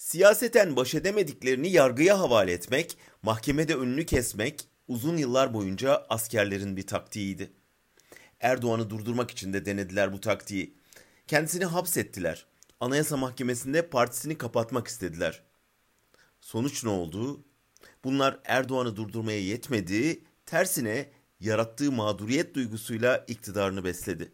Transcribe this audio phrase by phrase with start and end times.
[0.00, 7.50] Siyaseten baş edemediklerini yargıya havale etmek, mahkemede önünü kesmek uzun yıllar boyunca askerlerin bir taktiğiydi.
[8.40, 10.74] Erdoğan'ı durdurmak için de denediler bu taktiği.
[11.26, 12.46] Kendisini hapsettiler.
[12.80, 15.42] Anayasa Mahkemesi'nde partisini kapatmak istediler.
[16.40, 17.44] Sonuç ne oldu?
[18.04, 21.10] Bunlar Erdoğan'ı durdurmaya yetmedi, tersine
[21.40, 24.32] yarattığı mağduriyet duygusuyla iktidarını besledi.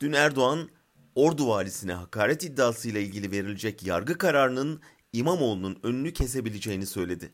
[0.00, 0.70] Dün Erdoğan,
[1.18, 4.80] Ordu valisine hakaret iddiasıyla ilgili verilecek yargı kararının
[5.12, 7.32] İmamoğlu'nun önünü kesebileceğini söyledi.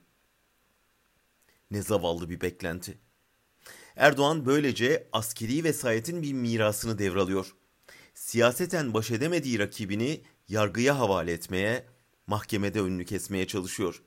[1.71, 2.99] Ne zavallı bir beklenti.
[3.97, 7.55] Erdoğan böylece askeri vesayetin bir mirasını devralıyor.
[8.15, 11.87] Siyaseten baş edemediği rakibini yargıya havale etmeye,
[12.27, 14.03] mahkemede önünü kesmeye çalışıyor.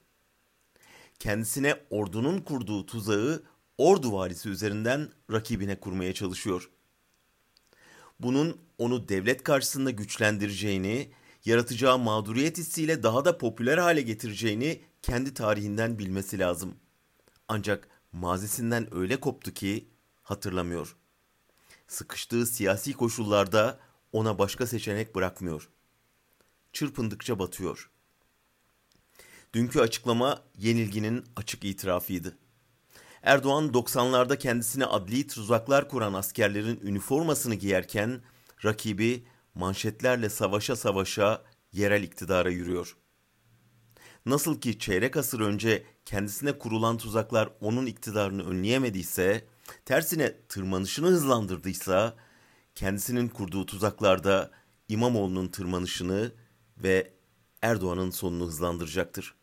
[1.19, 3.43] Kendisine ordunun kurduğu tuzağı
[3.77, 6.69] ordu valisi üzerinden rakibine kurmaya çalışıyor.
[8.19, 11.11] Bunun onu devlet karşısında güçlendireceğini,
[11.45, 16.75] yaratacağı mağduriyet hissiyle daha da popüler hale getireceğini kendi tarihinden bilmesi lazım.
[17.47, 19.87] Ancak mazisinden öyle koptu ki
[20.23, 20.95] hatırlamıyor.
[21.87, 23.79] Sıkıştığı siyasi koşullarda
[24.11, 25.69] ona başka seçenek bırakmıyor.
[26.73, 27.91] Çırpındıkça batıyor.
[29.53, 32.37] Dünkü açıklama yenilginin açık itirafıydı.
[33.27, 38.21] Erdoğan 90'larda kendisine adli tuzaklar kuran askerlerin üniformasını giyerken
[38.65, 39.23] rakibi
[39.55, 42.97] manşetlerle savaşa savaşa yerel iktidara yürüyor.
[44.25, 49.45] Nasıl ki çeyrek asır önce kendisine kurulan tuzaklar onun iktidarını önleyemediyse,
[49.85, 52.15] tersine tırmanışını hızlandırdıysa,
[52.75, 54.51] kendisinin kurduğu tuzaklarda
[54.89, 56.31] İmamoğlu'nun tırmanışını
[56.77, 57.13] ve
[57.61, 59.35] Erdoğan'ın sonunu hızlandıracaktır.